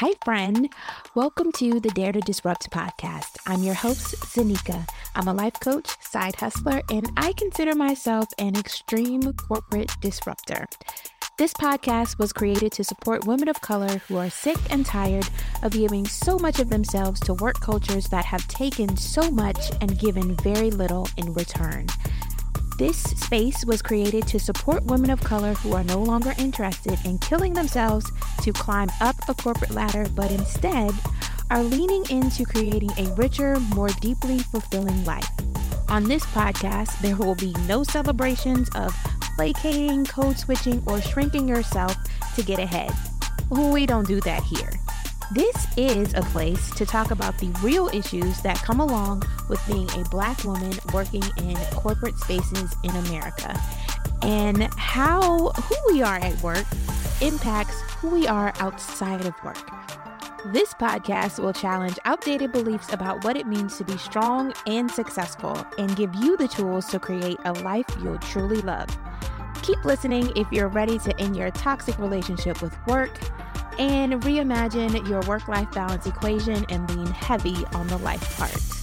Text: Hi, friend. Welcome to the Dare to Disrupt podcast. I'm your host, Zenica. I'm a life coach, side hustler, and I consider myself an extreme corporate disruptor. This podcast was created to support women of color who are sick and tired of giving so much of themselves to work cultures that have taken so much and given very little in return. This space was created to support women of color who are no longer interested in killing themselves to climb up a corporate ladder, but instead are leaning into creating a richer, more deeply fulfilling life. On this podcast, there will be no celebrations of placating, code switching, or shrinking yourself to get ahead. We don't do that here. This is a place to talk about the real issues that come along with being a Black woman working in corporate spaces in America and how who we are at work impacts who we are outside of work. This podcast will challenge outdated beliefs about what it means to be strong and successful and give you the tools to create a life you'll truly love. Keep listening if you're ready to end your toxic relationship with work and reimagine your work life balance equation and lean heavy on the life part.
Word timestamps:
Hi, 0.00 0.12
friend. 0.26 0.68
Welcome 1.14 1.52
to 1.52 1.80
the 1.80 1.88
Dare 1.88 2.12
to 2.12 2.20
Disrupt 2.20 2.70
podcast. 2.70 3.38
I'm 3.46 3.62
your 3.62 3.72
host, 3.72 4.14
Zenica. 4.16 4.86
I'm 5.14 5.26
a 5.26 5.32
life 5.32 5.58
coach, 5.58 5.88
side 6.02 6.34
hustler, 6.34 6.82
and 6.90 7.10
I 7.16 7.32
consider 7.32 7.74
myself 7.74 8.26
an 8.36 8.56
extreme 8.56 9.32
corporate 9.32 9.90
disruptor. 10.02 10.66
This 11.38 11.54
podcast 11.54 12.18
was 12.18 12.34
created 12.34 12.72
to 12.72 12.84
support 12.84 13.26
women 13.26 13.48
of 13.48 13.62
color 13.62 14.02
who 14.06 14.18
are 14.18 14.28
sick 14.28 14.58
and 14.68 14.84
tired 14.84 15.30
of 15.62 15.72
giving 15.72 16.06
so 16.06 16.38
much 16.38 16.58
of 16.58 16.68
themselves 16.68 17.18
to 17.20 17.32
work 17.32 17.58
cultures 17.62 18.08
that 18.08 18.26
have 18.26 18.46
taken 18.48 18.98
so 18.98 19.30
much 19.30 19.70
and 19.80 19.98
given 19.98 20.36
very 20.36 20.70
little 20.70 21.08
in 21.16 21.32
return. 21.32 21.86
This 22.78 22.98
space 22.98 23.64
was 23.64 23.80
created 23.80 24.26
to 24.28 24.38
support 24.38 24.84
women 24.84 25.08
of 25.08 25.20
color 25.20 25.54
who 25.54 25.72
are 25.72 25.84
no 25.84 26.02
longer 26.02 26.34
interested 26.36 26.98
in 27.06 27.16
killing 27.18 27.54
themselves 27.54 28.10
to 28.42 28.52
climb 28.52 28.90
up 29.00 29.16
a 29.30 29.34
corporate 29.34 29.70
ladder, 29.70 30.06
but 30.14 30.30
instead 30.30 30.92
are 31.50 31.62
leaning 31.62 32.04
into 32.10 32.44
creating 32.44 32.90
a 32.98 33.14
richer, 33.14 33.58
more 33.74 33.88
deeply 34.02 34.40
fulfilling 34.40 35.04
life. 35.06 35.26
On 35.88 36.04
this 36.04 36.24
podcast, 36.26 37.00
there 37.00 37.16
will 37.16 37.36
be 37.36 37.54
no 37.66 37.82
celebrations 37.82 38.68
of 38.74 38.94
placating, 39.36 40.04
code 40.04 40.38
switching, 40.38 40.82
or 40.86 41.00
shrinking 41.00 41.48
yourself 41.48 41.96
to 42.34 42.42
get 42.42 42.58
ahead. 42.58 42.92
We 43.48 43.86
don't 43.86 44.06
do 44.06 44.20
that 44.20 44.42
here. 44.42 44.72
This 45.32 45.66
is 45.76 46.14
a 46.14 46.22
place 46.22 46.70
to 46.76 46.86
talk 46.86 47.10
about 47.10 47.36
the 47.38 47.48
real 47.60 47.88
issues 47.88 48.40
that 48.42 48.58
come 48.58 48.78
along 48.78 49.24
with 49.48 49.60
being 49.66 49.90
a 49.90 50.08
Black 50.08 50.44
woman 50.44 50.72
working 50.94 51.24
in 51.38 51.56
corporate 51.72 52.16
spaces 52.16 52.76
in 52.84 52.90
America 52.90 53.60
and 54.22 54.72
how 54.74 55.48
who 55.50 55.74
we 55.92 56.00
are 56.00 56.18
at 56.18 56.40
work 56.42 56.64
impacts 57.20 57.80
who 57.98 58.10
we 58.10 58.28
are 58.28 58.52
outside 58.60 59.26
of 59.26 59.34
work. 59.42 59.58
This 60.52 60.72
podcast 60.74 61.40
will 61.40 61.52
challenge 61.52 61.98
outdated 62.04 62.52
beliefs 62.52 62.92
about 62.92 63.24
what 63.24 63.36
it 63.36 63.48
means 63.48 63.76
to 63.78 63.84
be 63.84 63.98
strong 63.98 64.54
and 64.68 64.88
successful 64.88 65.66
and 65.76 65.96
give 65.96 66.14
you 66.14 66.36
the 66.36 66.46
tools 66.46 66.86
to 66.86 67.00
create 67.00 67.38
a 67.44 67.52
life 67.52 67.86
you'll 68.00 68.18
truly 68.18 68.62
love. 68.62 68.88
Keep 69.62 69.84
listening 69.84 70.30
if 70.36 70.46
you're 70.52 70.68
ready 70.68 71.00
to 71.00 71.20
end 71.20 71.34
your 71.34 71.50
toxic 71.50 71.98
relationship 71.98 72.62
with 72.62 72.76
work 72.86 73.18
and 73.78 74.14
reimagine 74.22 75.08
your 75.08 75.20
work 75.22 75.48
life 75.48 75.70
balance 75.72 76.06
equation 76.06 76.64
and 76.68 76.88
lean 76.90 77.06
heavy 77.08 77.64
on 77.74 77.86
the 77.88 77.98
life 77.98 78.36
part. 78.36 78.75